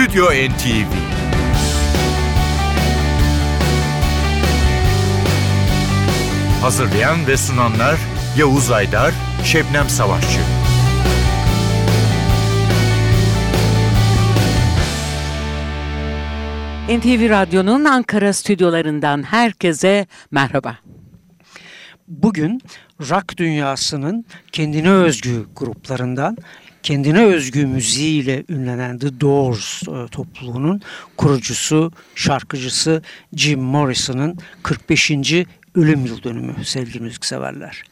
[0.00, 0.92] Stüdyo NTV
[6.62, 7.98] Hazırlayan ve sunanlar
[8.38, 10.40] Yavuz Aydar, Şebnem Savaşçı.
[16.88, 20.78] NTV Radyo'nun Ankara stüdyolarından herkese merhaba.
[22.08, 22.60] Bugün
[23.00, 26.36] rock dünyasının kendine özgü gruplarından
[26.82, 30.82] kendine özgü müziğiyle ünlenen The Doors e, topluluğunun
[31.16, 33.02] kurucusu, şarkıcısı
[33.36, 35.10] Jim Morrison'ın 45.
[35.74, 37.82] ölüm yıl dönümü sevgili müzikseverler.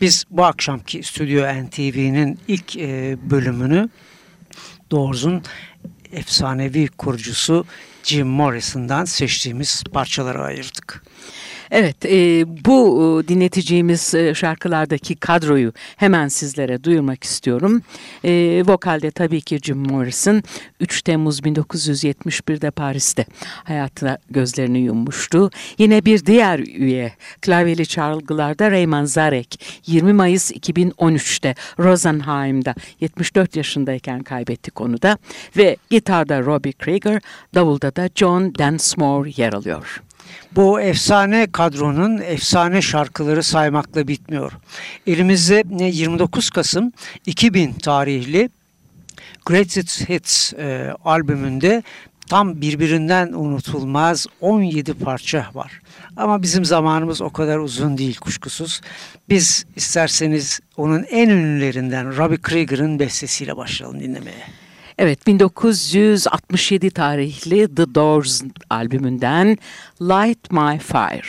[0.00, 3.88] Biz bu akşamki Stüdyo NTV'nin ilk e, bölümünü
[4.90, 5.42] Doors'un
[6.12, 7.66] efsanevi kurucusu
[8.02, 11.02] Jim Morrison'dan seçtiğimiz parçalara ayırdık.
[11.70, 17.82] Evet, e, bu e, dinleteceğimiz e, şarkılardaki kadroyu hemen sizlere duyurmak istiyorum.
[18.24, 20.42] E, vokalde tabii ki Jim Morrison
[20.80, 23.26] 3 Temmuz 1971'de Paris'te
[23.64, 25.50] hayatına gözlerini yummuştu.
[25.78, 34.80] Yine bir diğer üye klavyeli çalgılarda Ray Manzarek 20 Mayıs 2013'te Rosenheim'da 74 yaşındayken kaybettik
[34.80, 35.18] onu da
[35.56, 37.20] ve gitarda Robbie Krieger,
[37.54, 40.02] davulda da John Densmore yer alıyor.
[40.52, 44.52] Bu efsane kadronun efsane şarkıları saymakla bitmiyor.
[45.06, 46.92] Elimizde 29 Kasım
[47.26, 48.50] 2000 tarihli
[49.46, 51.82] Greatest Hits e, albümünde
[52.28, 55.80] tam birbirinden unutulmaz 17 parça var.
[56.16, 58.80] Ama bizim zamanımız o kadar uzun değil kuşkusuz.
[59.28, 64.65] Biz isterseniz onun en ünlülerinden Robbie Krieger'ın bestesiyle başlayalım dinlemeye.
[64.98, 69.58] Evet 1967 tarihli The Doors albümünden
[70.00, 71.22] Light My Fire.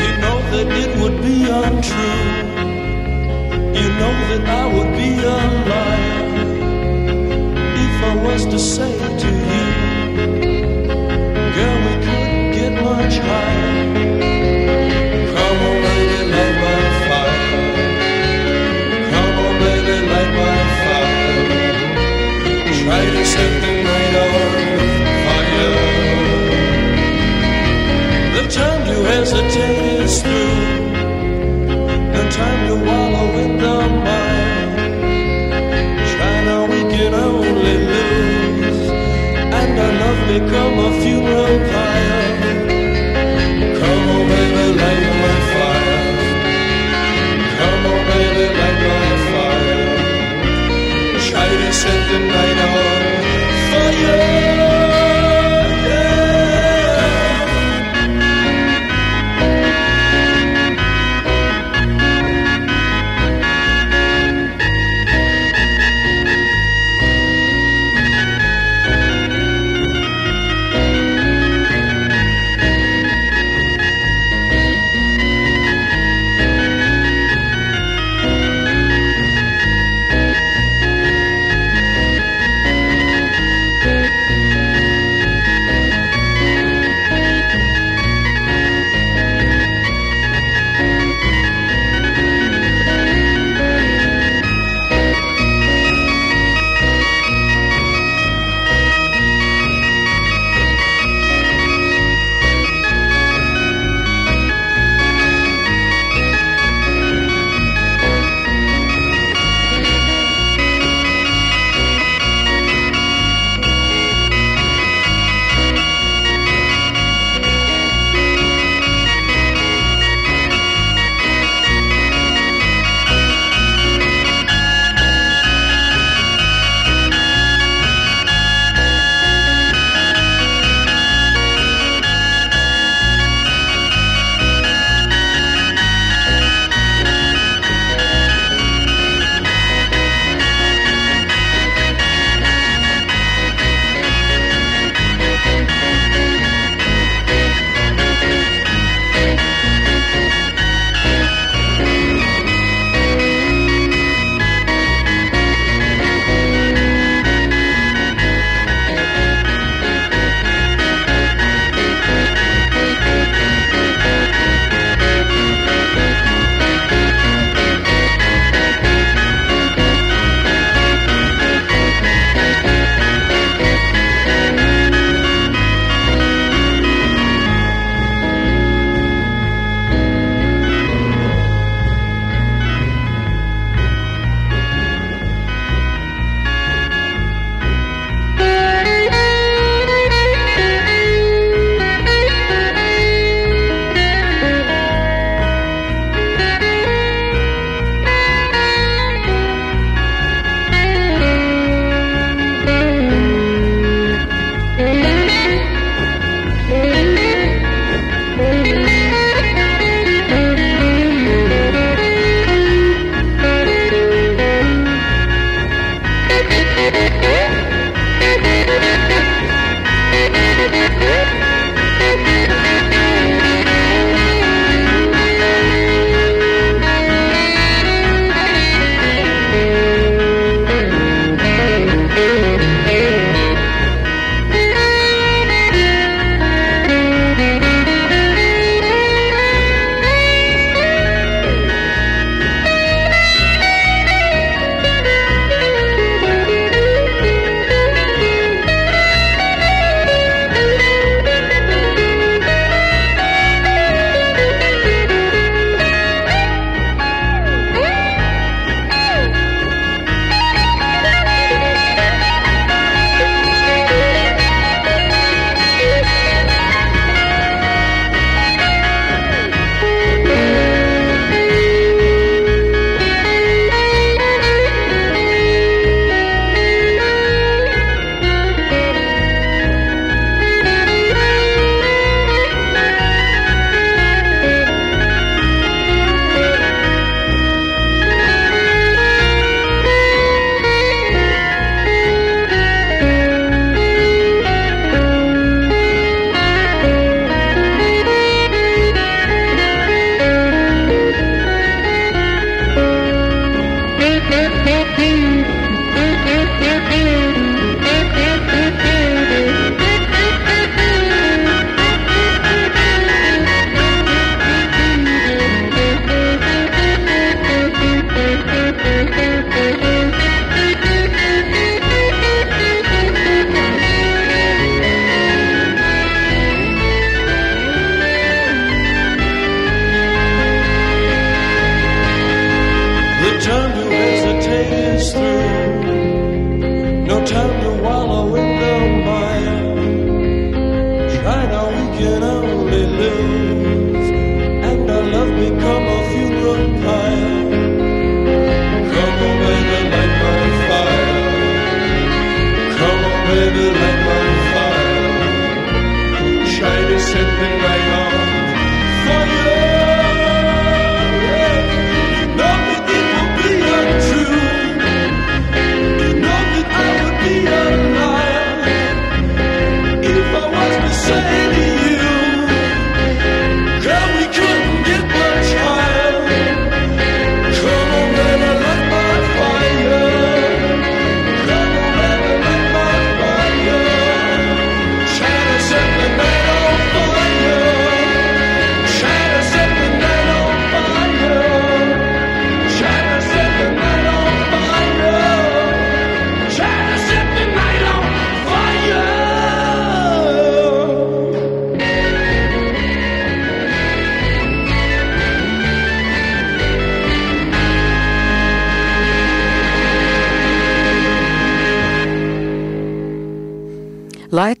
[0.00, 2.42] You know that it would be untrue.
[3.74, 6.12] You know that I would be a liar
[7.76, 9.71] if I was to say to you,
[13.02, 13.74] much higher.
[15.34, 17.64] Come on, baby, light my fire.
[19.12, 21.36] Come on, baby, light my fire.
[22.78, 24.50] Try to set the night on
[25.24, 25.74] fire.
[28.36, 30.60] The time hesitate is through.
[32.40, 34.10] Time to wallow in the.
[36.12, 38.82] Try now, we can only lose.
[39.58, 41.81] And our love become a funeral pyre.
[51.82, 52.41] Try to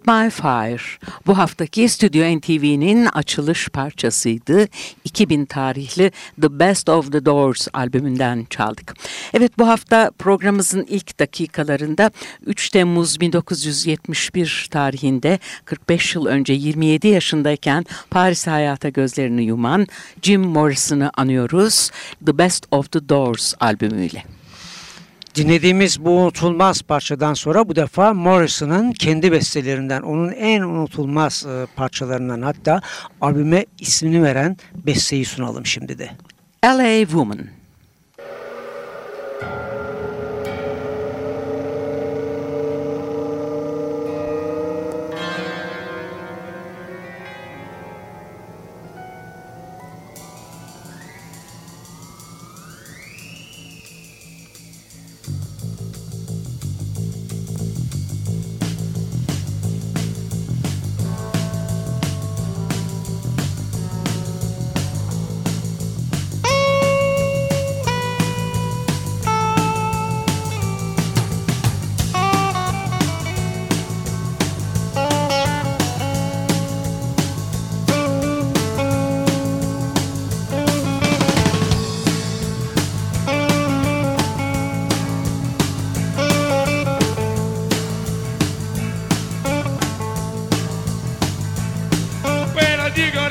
[0.06, 0.82] My Fire
[1.26, 4.68] bu haftaki Stüdyo NTV'nin açılış parçasıydı.
[5.04, 8.94] 2000 tarihli The Best of the Doors albümünden çaldık.
[9.34, 12.10] Evet bu hafta programımızın ilk dakikalarında
[12.46, 19.86] 3 Temmuz 1971 tarihinde 45 yıl önce 27 yaşındayken Paris hayata gözlerini yuman
[20.22, 21.90] Jim Morrison'ı anıyoruz.
[22.26, 24.24] The Best of the Doors albümüyle.
[25.34, 32.42] Dinlediğimiz bu unutulmaz parçadan sonra bu defa Morrison'ın kendi bestelerinden, onun en unutulmaz e, parçalarından
[32.42, 32.80] hatta
[33.20, 36.10] albüme ismini veren besteyi sunalım şimdi de.
[36.64, 37.06] L.A.
[37.06, 37.38] Woman
[39.42, 39.81] Thank you.
[92.94, 93.21] diga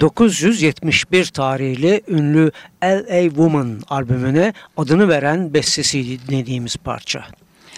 [0.00, 2.50] 1971 tarihli ünlü
[2.82, 3.22] L.A.
[3.22, 7.24] Woman albümüne adını veren bestesi dinlediğimiz parça.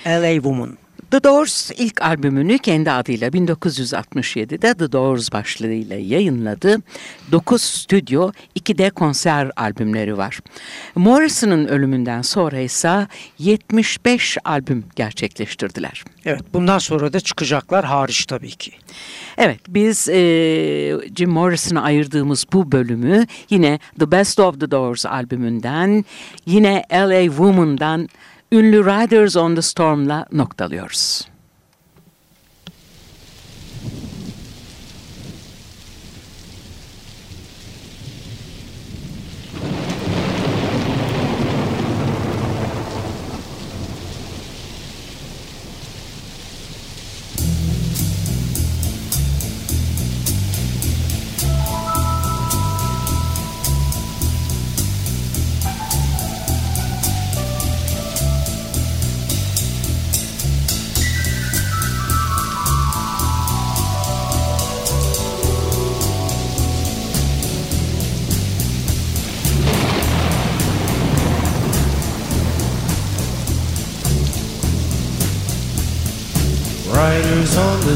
[0.07, 0.35] L.A.
[0.35, 0.82] Woman.
[1.13, 6.77] The Doors ilk albümünü kendi adıyla 1967'de The Doors başlığıyla yayınladı.
[7.33, 10.41] 9 stüdyo, 2 de konser albümleri var.
[10.95, 13.07] Morrison'ın ölümünden sonra ise
[13.39, 16.05] 75 albüm gerçekleştirdiler.
[16.25, 18.73] Evet bundan sonra da çıkacaklar hariç tabii ki.
[19.39, 20.15] Evet biz e,
[21.17, 26.05] Jim Morrison'a ayırdığımız bu bölümü yine The Best of the Doors albümünden
[26.47, 27.25] yine L.A.
[27.25, 28.09] Woman'dan
[28.53, 31.32] ünlü Riders on the Storm'la noktalıyoruz.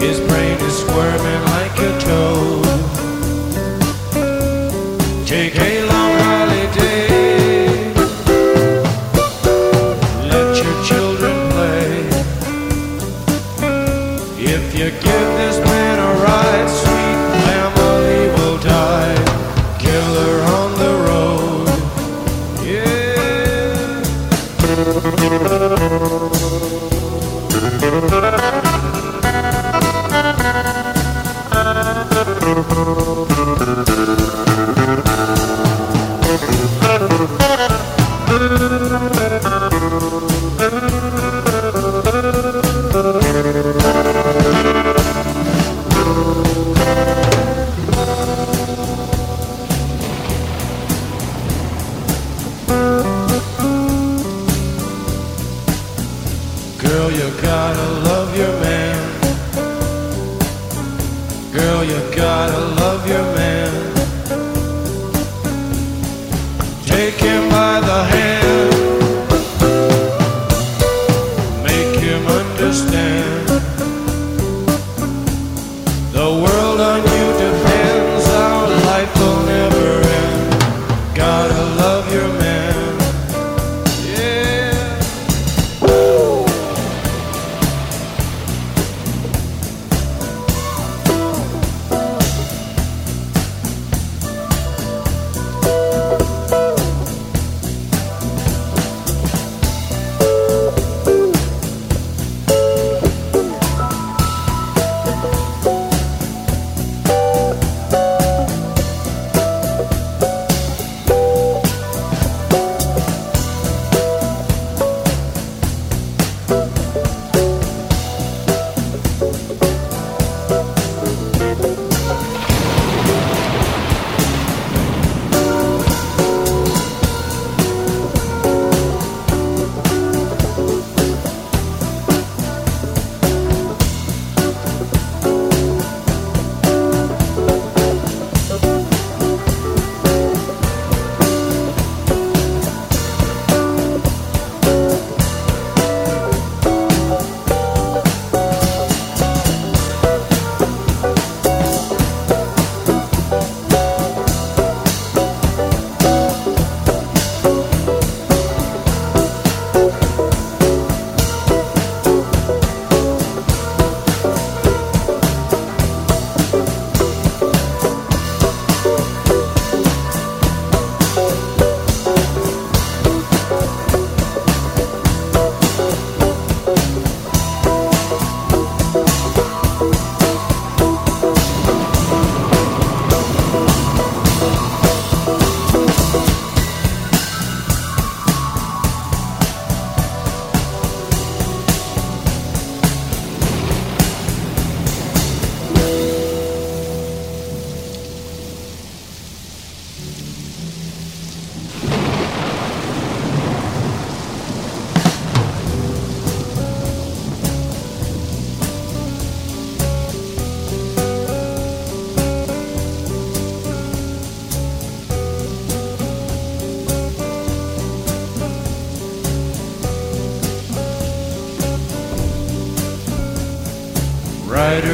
[0.00, 2.64] His brain is squirming like a toad.
[5.26, 7.92] Take a long holiday.
[10.30, 11.90] Let your children play.
[14.38, 15.67] If you give this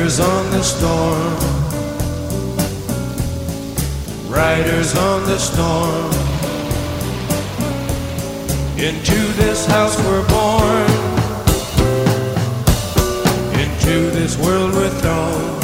[0.05, 1.35] Riders on the storm.
[4.29, 6.13] Riders on the storm.
[8.77, 10.91] Into this house we're born.
[13.59, 15.59] Into this world we're thrown.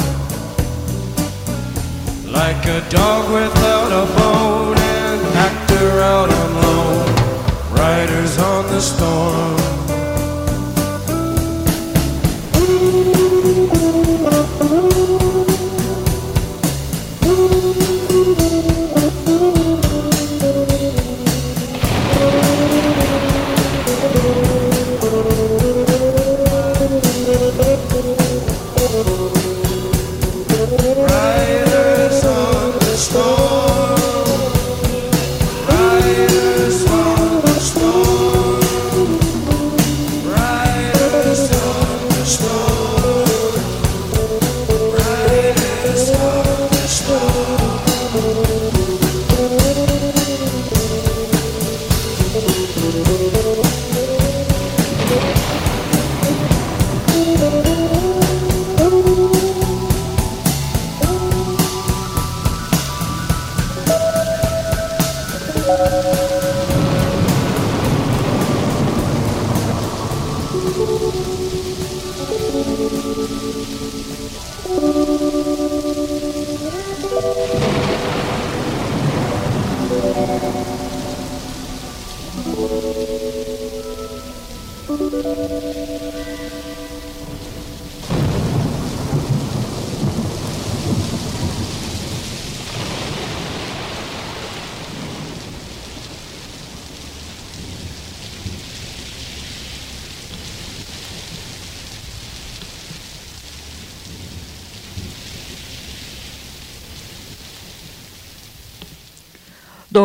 [2.33, 7.77] Like a dog without a bone and actor out on loan.
[7.77, 9.80] Riders on the storm.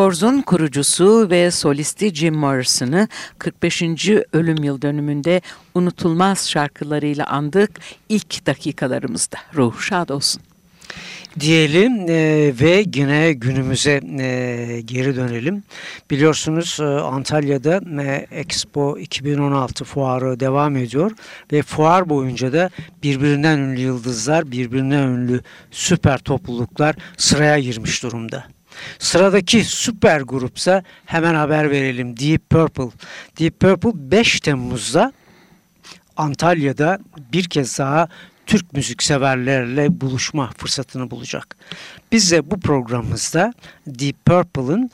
[0.06, 3.82] Doors'un kurucusu ve solisti Jim Morrison'ı 45.
[4.32, 5.40] ölüm yıl dönümünde
[5.74, 9.36] unutulmaz şarkılarıyla andık ilk dakikalarımızda.
[9.54, 10.42] Ruh şad olsun.
[11.40, 15.62] diyelim e, ve yine günümüze e, geri dönelim.
[16.10, 21.10] Biliyorsunuz e, Antalya'da e, Expo 2016 fuarı devam ediyor
[21.52, 22.70] ve fuar boyunca da
[23.02, 25.40] birbirinden ünlü yıldızlar, birbirinden ünlü
[25.70, 28.55] süper topluluklar sıraya girmiş durumda.
[28.98, 32.90] Sıradaki süper grupsa hemen haber verelim Deep Purple.
[33.38, 35.12] Deep Purple 5 Temmuz'da
[36.16, 36.98] Antalya'da
[37.32, 38.08] bir kez daha
[38.46, 41.56] Türk müzikseverlerle buluşma fırsatını bulacak.
[42.12, 43.54] Biz de bu programımızda
[43.86, 44.90] Deep Purple'ın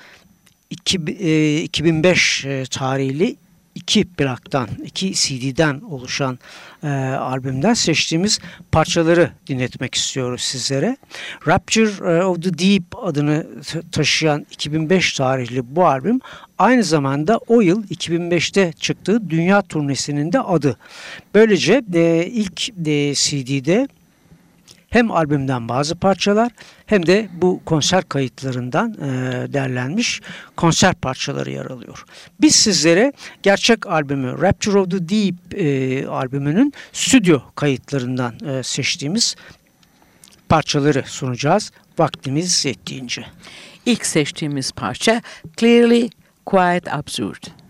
[0.71, 3.37] 2005 e, tarihli
[3.75, 6.39] iki plaktan, iki CD'den oluşan
[6.83, 8.39] e, albümden seçtiğimiz
[8.73, 10.97] parçaları dinletmek istiyoruz sizlere.
[11.47, 13.47] Rapture e, of the Deep adını
[13.93, 16.21] taşıyan 2005 tarihli bu albüm
[16.59, 20.77] aynı zamanda o yıl 2005'te çıktığı dünya turnesinin de adı.
[21.35, 23.89] Böylece e, ilk e, CD'de
[24.93, 26.53] hem albümden bazı parçalar
[26.87, 30.21] hem de bu konser kayıtlarından e, derlenmiş
[30.57, 32.05] konser parçaları yer alıyor.
[32.41, 39.37] Biz sizlere gerçek albümü Rapture of the Deep e, albümünün stüdyo kayıtlarından e, seçtiğimiz
[40.49, 43.25] parçaları sunacağız vaktimiz yettiğince.
[43.87, 45.23] İlk seçtiğimiz parça
[45.57, 46.11] Clearly
[46.47, 47.62] Quite Absurd.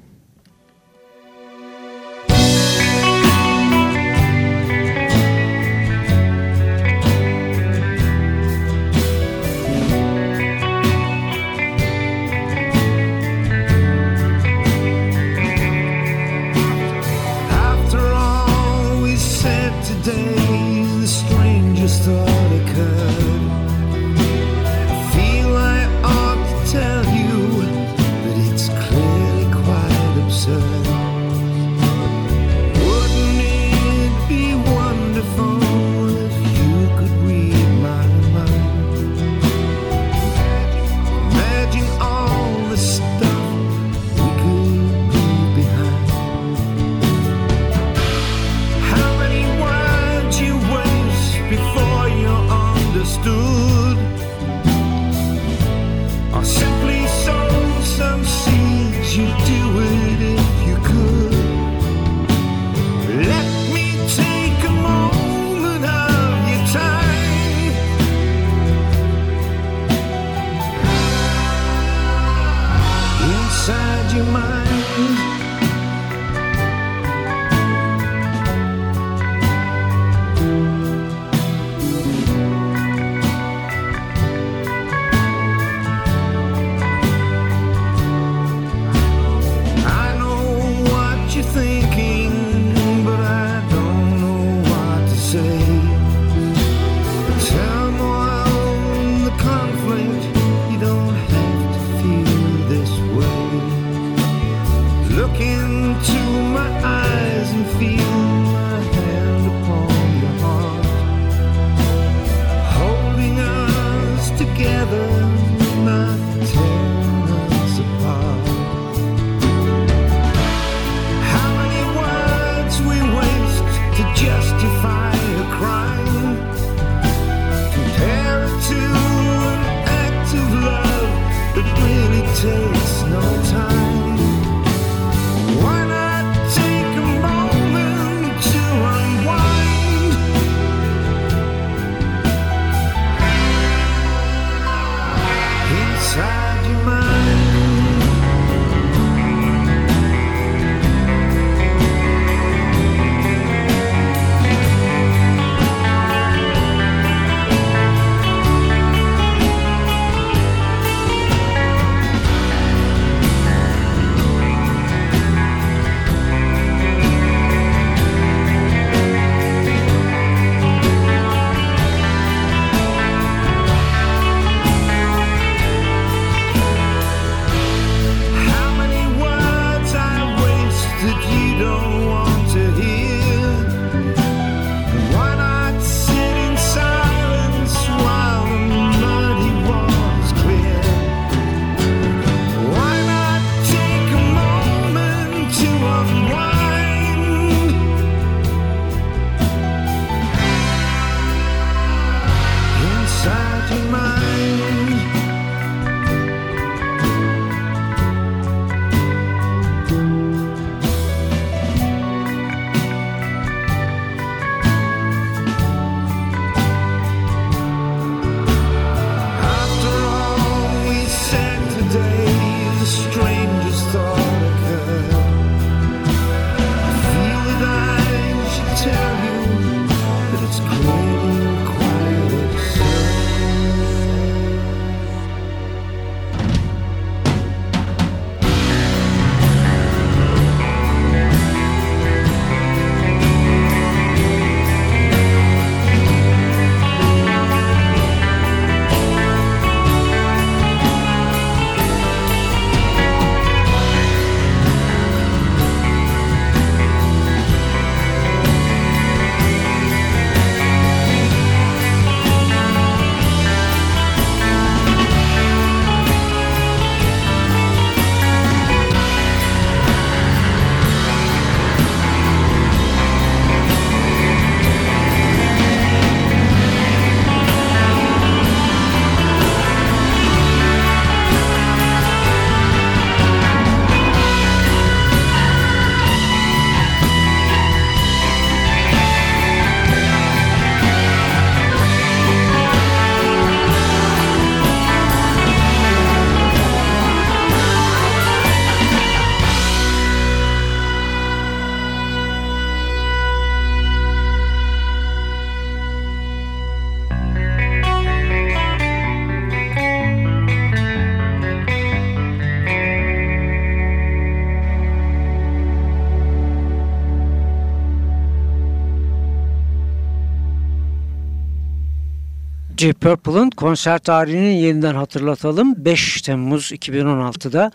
[322.83, 325.85] Deep Purple'ın konser tarihini yeniden hatırlatalım.
[325.85, 327.73] 5 Temmuz 2016'da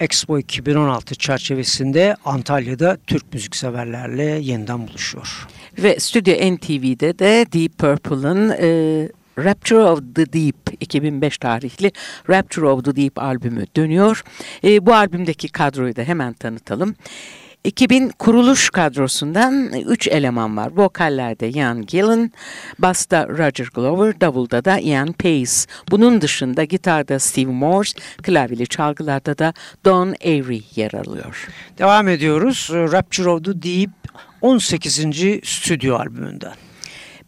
[0.00, 5.46] Expo 2016 çerçevesinde Antalya'da Türk müzikseverlerle yeniden buluşuyor.
[5.78, 8.68] Ve Stüdyo NTV'de de Deep Purple'ın e,
[9.38, 11.92] Rapture of the Deep 2005 tarihli
[12.30, 14.24] Rapture of the Deep albümü dönüyor.
[14.64, 16.94] E, bu albümdeki kadroyu da hemen tanıtalım.
[17.64, 20.72] 2000 kuruluş kadrosundan 3 eleman var.
[20.76, 22.32] Vokallerde Ian Gillan,
[22.78, 25.52] basta Roger Glover, davulda da Ian Pace.
[25.90, 31.48] Bunun dışında gitarda Steve Morse, klavyeli çalgılarda da Don Airy yer alıyor.
[31.78, 32.68] Devam ediyoruz.
[32.70, 33.90] Rapture of the Deep
[34.40, 34.94] 18.
[35.44, 36.54] stüdyo albümünden.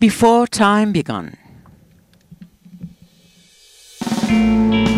[0.02, 1.30] Before Time Begun.
[4.28, 4.97] The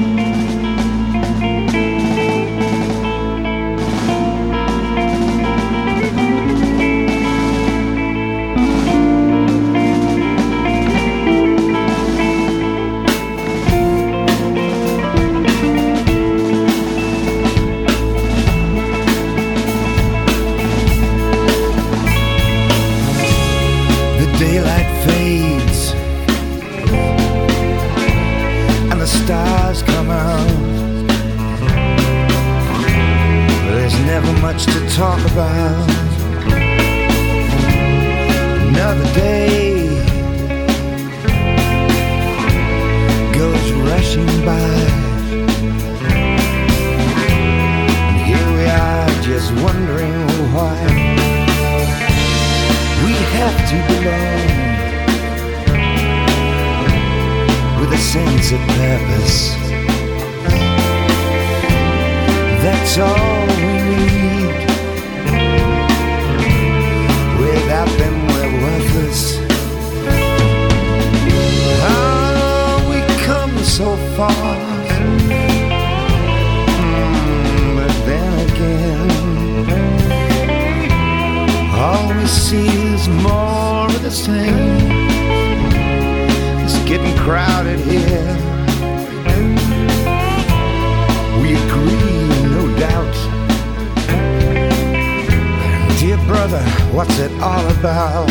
[96.51, 98.29] Brother, what's it all about?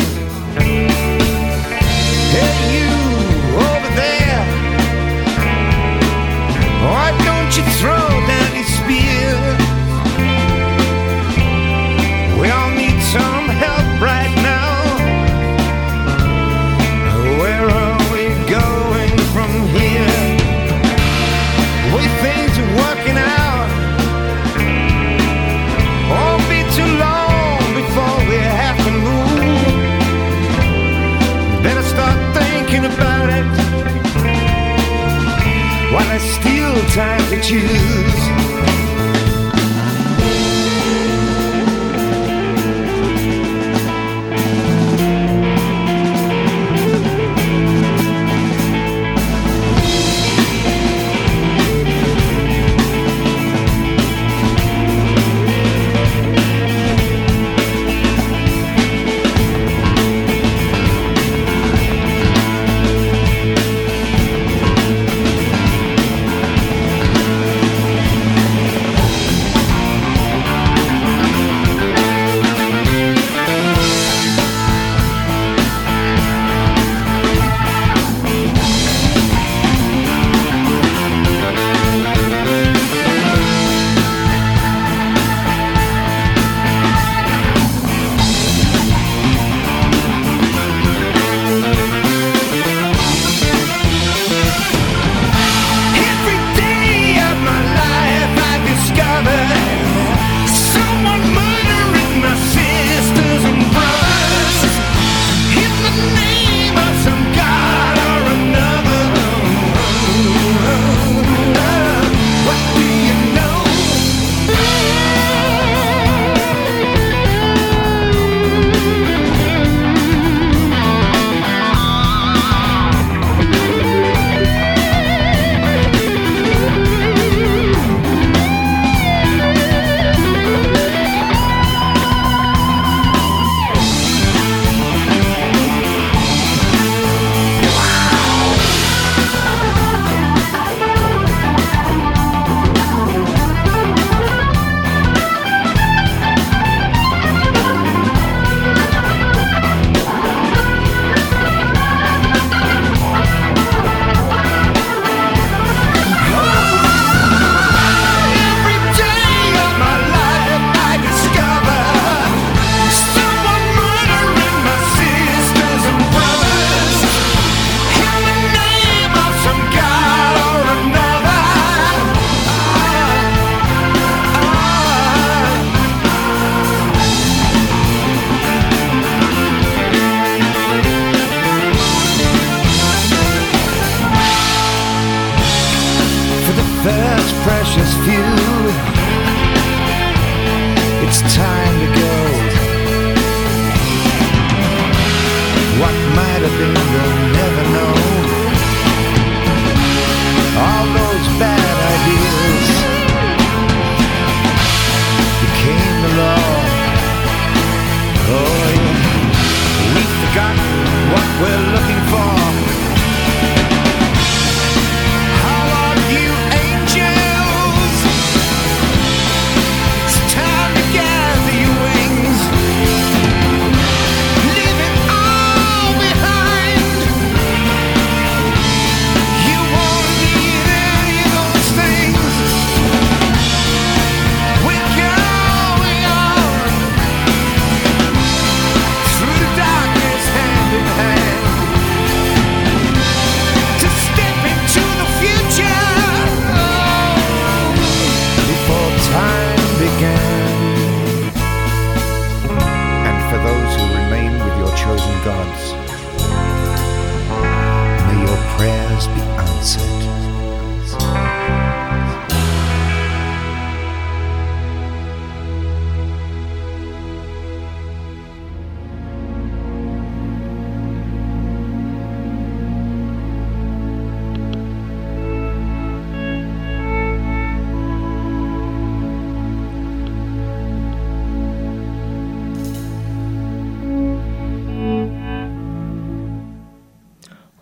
[2.28, 2.90] Hey, you
[3.56, 4.44] over there.
[6.84, 8.64] Why don't you throw down your
[36.90, 38.39] time to choose.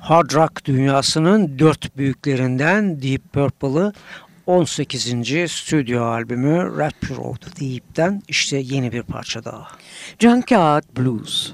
[0.09, 3.92] hard rock dünyasının dört büyüklerinden Deep Purple'ı
[4.46, 5.02] 18.
[5.50, 9.68] stüdyo albümü Rapture of the Deep'ten işte yeni bir parça daha.
[10.18, 11.52] Junkyard Blues.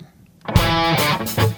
[1.21, 1.54] Müzik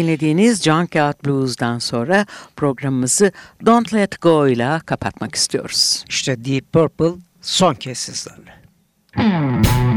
[0.00, 2.26] Dinlediğiniz Junkyard Blues'dan sonra
[2.56, 3.32] programımızı
[3.66, 6.04] Don't Let Go ile kapatmak istiyoruz.
[6.08, 8.54] İşte Deep Purple son kez sizlerle.
[9.12, 9.89] Hmm.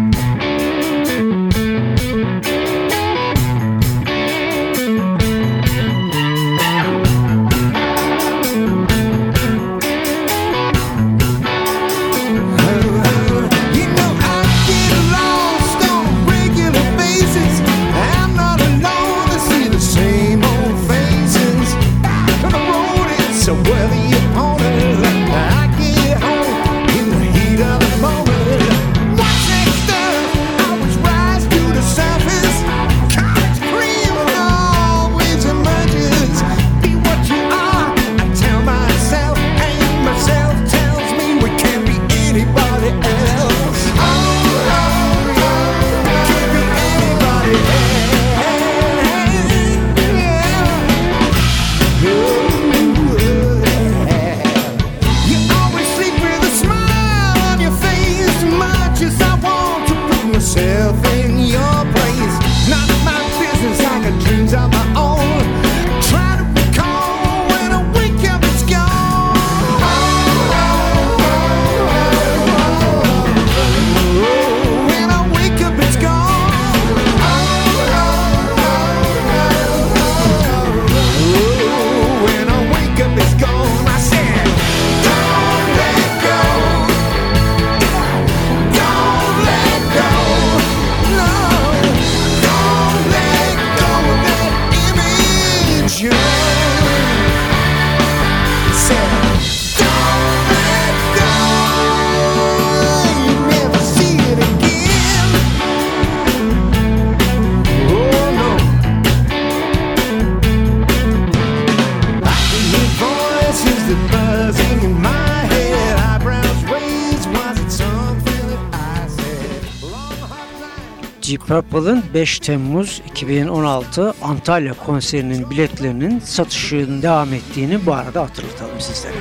[122.14, 129.14] 5 Temmuz 2016 Antalya konserinin biletlerinin satışının devam ettiğini bu arada hatırlatalım sizlere.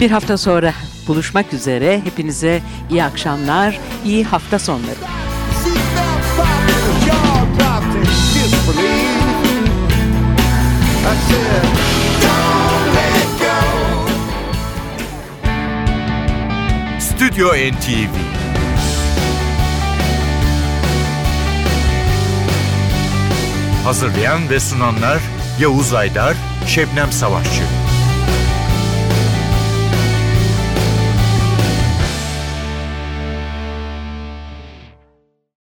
[0.00, 0.74] Bir hafta sonra
[1.08, 2.00] buluşmak üzere.
[2.04, 4.98] Hepinize iyi akşamlar, iyi hafta sonları.
[16.98, 18.37] I Stüdyo NTV
[23.88, 25.18] Hazırlayan ve sunanlar
[25.60, 26.36] Yavuz Aydar,
[26.66, 27.77] Şebnem Savaşçı.